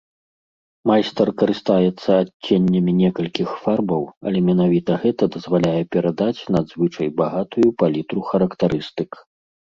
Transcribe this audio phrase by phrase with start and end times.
[0.91, 9.11] Майстар карыстаецца адценнямі некалькіх фарбаў, але менавіта гэта дазваляе перадаць надзвычай багатую палітру характарыстык.